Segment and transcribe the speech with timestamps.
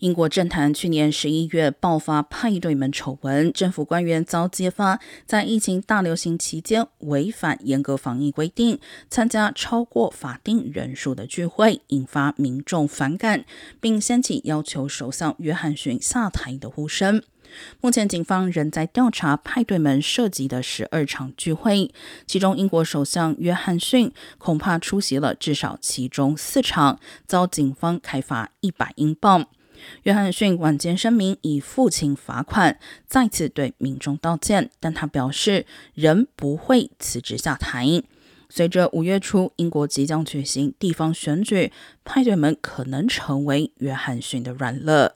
[0.00, 8.78] 英国政坛去年十一月爆发派对门丑闻，政府官员遭揭发在疫情大流行期间违反严格防疫规定，
[9.10, 13.44] 参加超过法定人数的聚会，引发民众反感，
[13.78, 17.22] 并掀起要求首相约翰逊下台的呼声。
[17.82, 21.92] 目前，警方仍在调查派对门涉及的十二场聚会，
[22.26, 29.46] 其中英国首相约翰逊恐怕出席了至少其中四场，遭警方开罚一百英镑。
[30.02, 38.02] 约翰逊晚间声明，已付清罚款再次对民众道歉，但他表示仍不会辞职下台。
[38.48, 41.70] 随着五月初英国即将举行地方选举，
[42.04, 45.12] 派对们可能成为约翰逊的软肋。